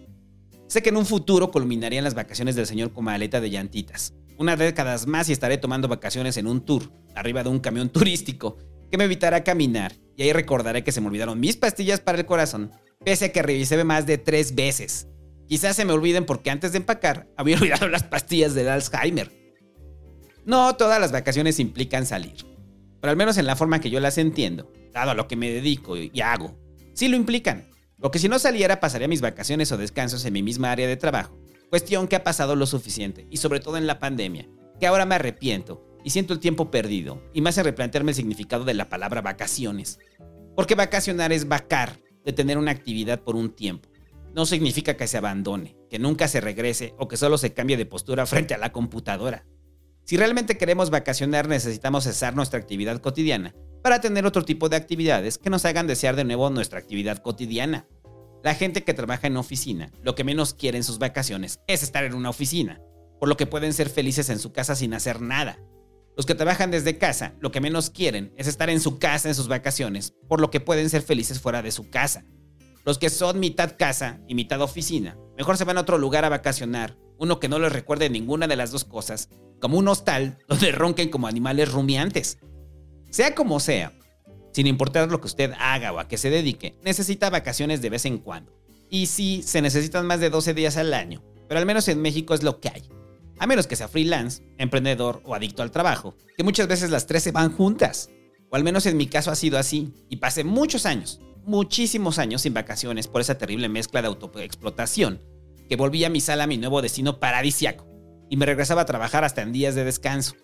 [0.66, 4.16] Sé que en un futuro culminarían las vacaciones del señor con maleta de llantitas.
[4.40, 8.58] Unas décadas más y estaré tomando vacaciones en un tour, arriba de un camión turístico,
[8.90, 12.26] que me evitará caminar, y ahí recordaré que se me olvidaron mis pastillas para el
[12.26, 12.72] corazón,
[13.06, 15.08] pese a que revisé más de tres veces.
[15.48, 19.32] Quizás se me olviden porque antes de empacar había olvidado las pastillas del Alzheimer.
[20.44, 22.51] No todas las vacaciones implican salir,
[23.02, 25.52] pero al menos en la forma que yo las entiendo, dado a lo que me
[25.52, 26.56] dedico y hago,
[26.94, 27.68] sí lo implican.
[27.98, 30.98] Lo que si no saliera pasaría mis vacaciones o descansos en mi misma área de
[30.98, 31.38] trabajo.
[31.70, 34.48] Cuestión que ha pasado lo suficiente, y sobre todo en la pandemia,
[34.80, 38.66] que ahora me arrepiento y siento el tiempo perdido, y me hace replantearme el significado
[38.66, 40.00] de la palabra vacaciones.
[40.56, 43.90] Porque vacacionar es vacar, de tener una actividad por un tiempo.
[44.34, 47.86] No significa que se abandone, que nunca se regrese o que solo se cambie de
[47.86, 49.46] postura frente a la computadora.
[50.06, 55.38] Si realmente queremos vacacionar necesitamos cesar nuestra actividad cotidiana para tener otro tipo de actividades
[55.38, 57.88] que nos hagan desear de nuevo nuestra actividad cotidiana.
[58.44, 62.04] La gente que trabaja en oficina lo que menos quiere en sus vacaciones es estar
[62.04, 62.82] en una oficina,
[63.20, 65.60] por lo que pueden ser felices en su casa sin hacer nada.
[66.18, 69.36] Los que trabajan desde casa lo que menos quieren es estar en su casa en
[69.36, 72.26] sus vacaciones, por lo que pueden ser felices fuera de su casa.
[72.84, 76.30] Los que son mitad casa y mitad oficina, mejor se van a otro lugar a
[76.30, 79.30] vacacionar, uno que no les recuerde ninguna de las dos cosas,
[79.62, 82.40] como un hostal donde ronquen como animales rumiantes.
[83.10, 83.94] Sea como sea,
[84.52, 88.06] sin importar lo que usted haga o a qué se dedique, necesita vacaciones de vez
[88.06, 88.54] en cuando.
[88.90, 92.34] Y sí, se necesitan más de 12 días al año, pero al menos en México
[92.34, 92.90] es lo que hay.
[93.40, 97.24] A menos que sea freelance, emprendedor o adicto al trabajo, que muchas veces las tres
[97.24, 98.10] se van juntas.
[98.50, 102.42] O al menos en mi caso ha sido así, y pasé muchos años, muchísimos años
[102.42, 105.22] sin vacaciones por esa terrible mezcla de autoexplotación,
[105.68, 107.88] que volvía mi sala a mi nuevo destino paradisiaco,
[108.32, 110.36] y me regresaba a trabajar hasta en días de descanso.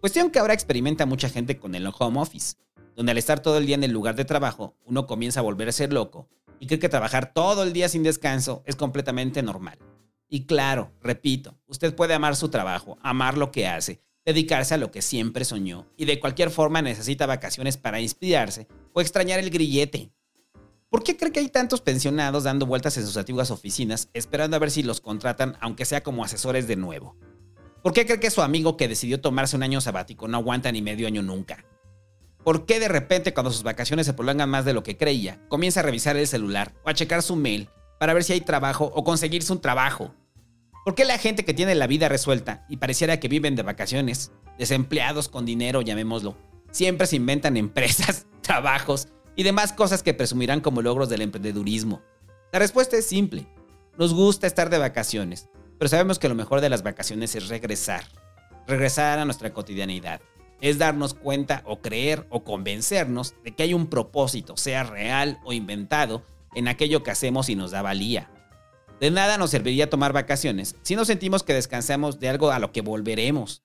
[0.00, 2.56] Cuestión que ahora experimenta mucha gente con el home office,
[2.94, 5.66] donde al estar todo el día en el lugar de trabajo, uno comienza a volver
[5.70, 6.28] a ser loco
[6.60, 9.78] y cree que trabajar todo el día sin descanso es completamente normal.
[10.28, 14.90] Y claro, repito, usted puede amar su trabajo, amar lo que hace, dedicarse a lo
[14.90, 20.10] que siempre soñó y de cualquier forma necesita vacaciones para inspirarse o extrañar el grillete.
[20.96, 24.58] ¿Por qué cree que hay tantos pensionados dando vueltas en sus antiguas oficinas esperando a
[24.58, 27.18] ver si los contratan aunque sea como asesores de nuevo?
[27.82, 30.80] ¿Por qué cree que su amigo que decidió tomarse un año sabático no aguanta ni
[30.80, 31.66] medio año nunca?
[32.42, 35.80] ¿Por qué de repente cuando sus vacaciones se prolongan más de lo que creía, comienza
[35.80, 37.68] a revisar el celular o a checar su mail
[38.00, 40.14] para ver si hay trabajo o conseguirse un trabajo?
[40.82, 44.32] ¿Por qué la gente que tiene la vida resuelta y pareciera que viven de vacaciones,
[44.56, 46.38] desempleados con dinero, llamémoslo,
[46.70, 52.02] siempre se inventan empresas, trabajos y demás cosas que presumirán como logros del emprendedurismo?
[52.52, 53.46] La respuesta es simple.
[53.98, 58.04] Nos gusta estar de vacaciones, pero sabemos que lo mejor de las vacaciones es regresar.
[58.66, 60.20] Regresar a nuestra cotidianidad
[60.60, 65.52] es darnos cuenta o creer o convencernos de que hay un propósito, sea real o
[65.52, 68.30] inventado, en aquello que hacemos y nos da valía.
[69.00, 72.72] De nada nos serviría tomar vacaciones si no sentimos que descansamos de algo a lo
[72.72, 73.62] que volveremos.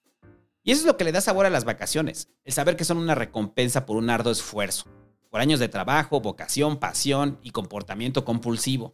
[0.64, 2.98] Y eso es lo que le da sabor a las vacaciones, el saber que son
[2.98, 4.86] una recompensa por un arduo esfuerzo,
[5.32, 8.94] por años de trabajo, vocación, pasión y comportamiento compulsivo.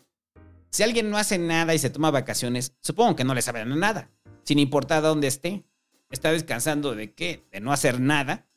[0.69, 4.09] Si alguien no hace nada y se toma vacaciones, supongo que no le sabe nada,
[4.43, 5.65] sin importar dónde esté
[6.09, 7.45] está descansando de qué?
[7.51, 8.47] De no hacer nada.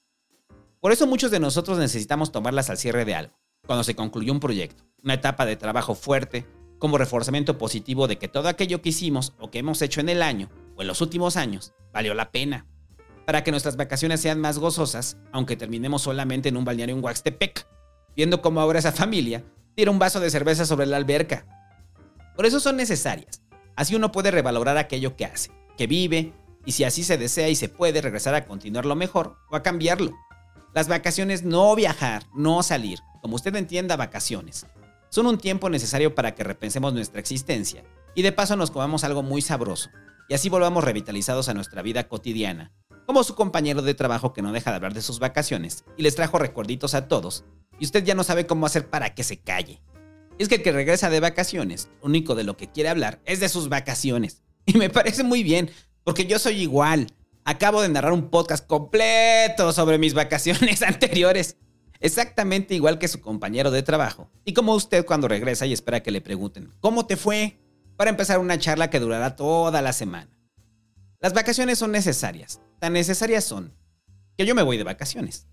[0.80, 3.34] Por eso muchos de nosotros necesitamos tomarlas al cierre de algo,
[3.66, 6.46] cuando se concluyó un proyecto, una etapa de trabajo fuerte,
[6.78, 10.22] como reforzamiento positivo de que todo aquello que hicimos o que hemos hecho en el
[10.22, 12.66] año o en los últimos años valió la pena.
[13.26, 17.66] Para que nuestras vacaciones sean más gozosas, aunque terminemos solamente en un balneario en Huaxtepec,
[18.16, 21.46] viendo cómo ahora esa familia tira un vaso de cerveza sobre la alberca.
[22.37, 23.42] Por eso son necesarias.
[23.76, 26.33] Así uno puede revalorar aquello que hace, que vive
[26.64, 30.12] y si así se desea y se puede regresar a continuarlo mejor o a cambiarlo.
[30.74, 34.66] Las vacaciones no viajar, no salir, como usted entienda vacaciones,
[35.09, 37.83] son un tiempo necesario para que repensemos nuestra existencia
[38.14, 39.90] y de paso nos comamos algo muy sabroso
[40.28, 42.72] y así volvamos revitalizados a nuestra vida cotidiana,
[43.10, 46.14] como su compañero de trabajo que no deja de hablar de sus vacaciones y les
[46.14, 47.44] trajo recuerditos a todos
[47.80, 49.82] y usted ya no sabe cómo hacer para que se calle.
[50.38, 53.40] Y es que el que regresa de vacaciones, único de lo que quiere hablar es
[53.40, 54.42] de sus vacaciones.
[54.64, 55.72] Y me parece muy bien,
[56.04, 57.08] porque yo soy igual.
[57.44, 61.56] Acabo de narrar un podcast completo sobre mis vacaciones anteriores.
[61.98, 64.30] Exactamente igual que su compañero de trabajo.
[64.44, 67.58] Y como usted cuando regresa y espera que le pregunten, ¿cómo te fue?
[67.96, 70.30] Para empezar una charla que durará toda la semana.
[71.18, 72.60] Las vacaciones son necesarias.
[72.80, 73.72] Tan necesarias son
[74.36, 75.46] que yo me voy de vacaciones.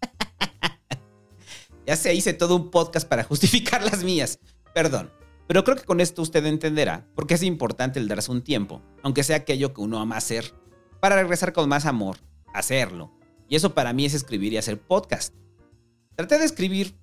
[1.86, 4.38] ya se hice todo un podcast para justificar las mías.
[4.74, 5.10] Perdón.
[5.48, 8.82] Pero creo que con esto usted entenderá por qué es importante el darse un tiempo,
[9.02, 10.54] aunque sea aquello que uno ama hacer,
[11.00, 12.18] para regresar con más amor,
[12.54, 13.12] hacerlo.
[13.48, 15.34] Y eso para mí es escribir y hacer podcast.
[16.14, 16.96] Traté de escribir.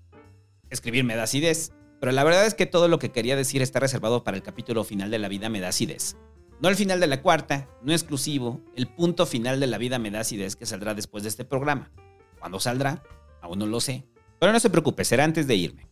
[0.70, 3.80] Escribir me da acidez, pero la verdad es que todo lo que quería decir está
[3.80, 6.16] reservado para el capítulo final de la vida me da acidez.
[6.62, 10.12] No el final de la cuarta, no exclusivo, el punto final de la vida me
[10.12, 11.90] da acidez que saldrá después de este programa.
[12.38, 13.02] ¿Cuándo saldrá?
[13.42, 14.06] Aún no lo sé.
[14.40, 15.88] Pero no se preocupe, será antes de irme.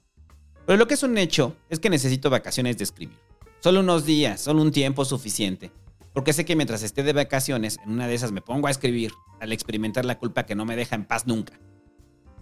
[0.66, 3.18] Pero lo que es un hecho es que necesito vacaciones de escribir.
[3.62, 5.72] Solo unos días, solo un tiempo suficiente.
[6.12, 9.14] Porque sé que mientras esté de vacaciones, en una de esas me pongo a escribir,
[9.40, 11.58] al experimentar la culpa que no me deja en paz nunca.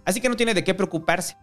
[0.04, 1.36] Así que no tiene de qué preocuparse.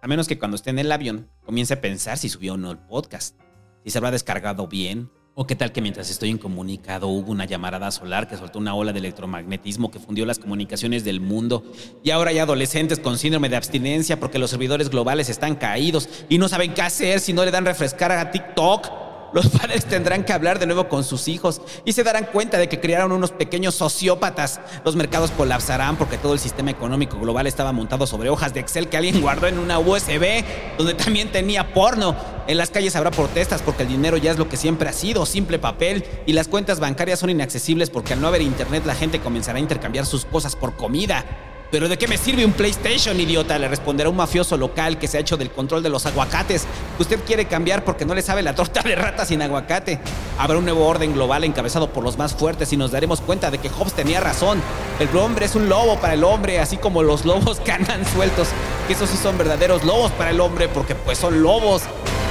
[0.00, 2.70] A menos que cuando esté en el avión comience a pensar si subió o no
[2.70, 3.36] el podcast,
[3.82, 7.92] si se habrá descargado bien, o qué tal que mientras estoy incomunicado hubo una llamarada
[7.92, 11.62] solar que soltó una ola de electromagnetismo que fundió las comunicaciones del mundo
[12.02, 16.38] y ahora hay adolescentes con síndrome de abstinencia porque los servidores globales están caídos y
[16.38, 20.32] no saben qué hacer si no le dan refrescar a TikTok los padres tendrán que
[20.32, 23.74] hablar de nuevo con sus hijos y se darán cuenta de que criaron unos pequeños
[23.74, 24.60] sociópatas.
[24.84, 28.88] Los mercados colapsarán porque todo el sistema económico global estaba montado sobre hojas de Excel
[28.88, 30.44] que alguien guardó en una USB,
[30.78, 32.16] donde también tenía porno.
[32.46, 35.26] En las calles habrá protestas porque el dinero ya es lo que siempre ha sido,
[35.26, 39.20] simple papel, y las cuentas bancarias son inaccesibles porque al no haber internet la gente
[39.20, 41.24] comenzará a intercambiar sus cosas por comida.
[41.70, 43.58] ¿Pero de qué me sirve un PlayStation, idiota?
[43.58, 46.66] Le responderá un mafioso local que se ha hecho del control de los aguacates.
[46.98, 50.00] Usted quiere cambiar porque no le sabe la torta de rata sin aguacate.
[50.38, 53.58] Habrá un nuevo orden global encabezado por los más fuertes y nos daremos cuenta de
[53.58, 54.62] que Hobbes tenía razón.
[54.98, 57.72] El hombre es un lobo para el hombre, así como los lobos que
[58.14, 58.48] sueltos.
[58.86, 61.82] Que esos sí son verdaderos lobos para el hombre porque pues son lobos.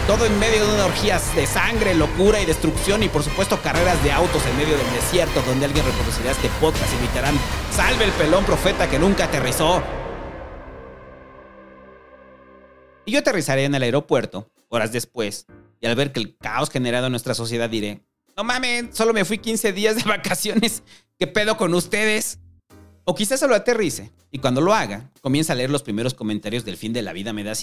[0.08, 0.88] Todo en medio de una
[1.36, 5.42] de sangre, locura y destrucción y por supuesto carreras de autos en medio del desierto
[5.42, 7.36] donde alguien reproducirá este podcast y gritarán,
[7.72, 9.84] salve el pelón profeta que nunca aterrizó.
[13.04, 15.46] Y yo aterrizaré en el aeropuerto, horas después,
[15.82, 18.02] y al ver que el caos generado en nuestra sociedad diré,
[18.38, 20.84] no mames, solo me fui 15 días de vacaciones,
[21.20, 22.40] ¿qué pedo con ustedes?
[23.04, 26.78] O quizás solo aterrice, y cuando lo haga, comienza a leer los primeros comentarios del
[26.78, 27.56] fin de la vida me da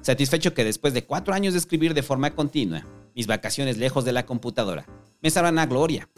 [0.00, 4.12] satisfecho que después de cuatro años de escribir de forma continua, mis vacaciones lejos de
[4.12, 4.86] la computadora,
[5.20, 6.08] me sabrán a gloria,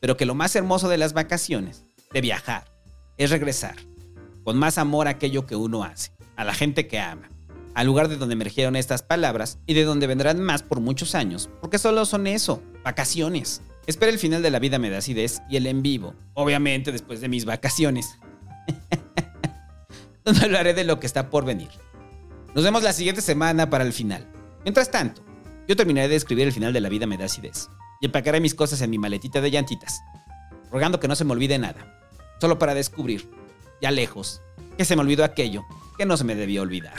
[0.00, 2.64] pero que lo más hermoso de las vacaciones, de viajar,
[3.16, 3.76] es regresar,
[4.44, 7.28] con más amor a aquello que uno hace, a la gente que ama,
[7.74, 11.50] al lugar de donde emergieron estas palabras y de donde vendrán más por muchos años,
[11.60, 13.62] porque solo son eso, vacaciones.
[13.86, 17.20] Espera el final de la vida me da acidez y el en vivo, obviamente después
[17.20, 18.18] de mis vacaciones.
[20.24, 21.68] donde hablaré de lo que está por venir.
[22.54, 24.28] Nos vemos la siguiente semana para el final.
[24.62, 25.22] Mientras tanto,
[25.66, 27.26] yo terminaré de escribir el final de La vida me da
[28.00, 30.00] y empacaré mis cosas en mi maletita de llantitas,
[30.70, 32.00] rogando que no se me olvide nada,
[32.40, 33.28] solo para descubrir,
[33.82, 34.40] ya lejos,
[34.78, 35.64] que se me olvidó aquello
[35.98, 36.94] que no se me debió olvidar.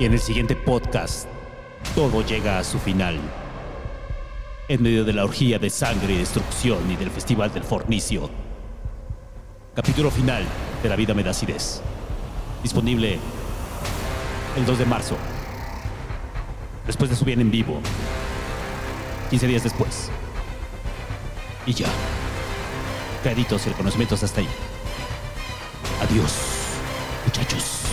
[0.00, 1.28] Y en el siguiente podcast,
[1.94, 3.20] todo llega a su final
[4.70, 8.30] en medio de la orgía de sangre y destrucción y del Festival del Fornicio.
[9.74, 10.44] Capítulo final
[10.80, 11.32] de La vida me da.
[12.62, 13.18] Disponible
[14.56, 15.16] el 2 de marzo.
[16.86, 17.80] Después de su bien en vivo.
[19.30, 20.08] 15 días después.
[21.66, 21.88] Y ya.
[23.24, 24.48] Créditos y reconocimientos hasta ahí.
[26.00, 26.32] Adiós,
[27.26, 27.89] muchachos.